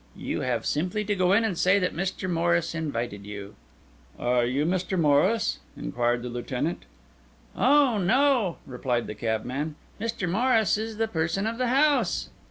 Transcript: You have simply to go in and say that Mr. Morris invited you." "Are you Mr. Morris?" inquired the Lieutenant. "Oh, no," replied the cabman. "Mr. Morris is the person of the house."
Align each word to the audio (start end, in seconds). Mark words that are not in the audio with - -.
You 0.17 0.41
have 0.41 0.65
simply 0.65 1.05
to 1.05 1.13
go 1.15 1.31
in 1.31 1.43
and 1.43 1.55
say 1.55 1.77
that 1.77 1.93
Mr. 1.93 2.27
Morris 2.27 2.73
invited 2.73 3.23
you." 3.23 3.53
"Are 4.17 4.43
you 4.43 4.65
Mr. 4.65 4.97
Morris?" 4.99 5.59
inquired 5.77 6.23
the 6.23 6.29
Lieutenant. 6.29 6.85
"Oh, 7.55 7.99
no," 7.99 8.57
replied 8.65 9.05
the 9.05 9.13
cabman. 9.13 9.75
"Mr. 9.99 10.27
Morris 10.27 10.75
is 10.75 10.97
the 10.97 11.07
person 11.07 11.45
of 11.45 11.59
the 11.59 11.67
house." 11.67 12.31